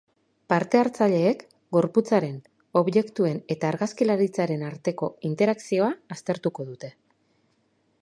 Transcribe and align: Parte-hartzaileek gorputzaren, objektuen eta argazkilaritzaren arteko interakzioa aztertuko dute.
Parte-hartzaileek 0.51 1.43
gorputzaren, 1.77 2.33
objektuen 2.83 3.39
eta 3.57 3.71
argazkilaritzaren 3.75 4.67
arteko 4.73 5.13
interakzioa 5.33 5.95
aztertuko 6.17 6.71
dute. 6.73 6.95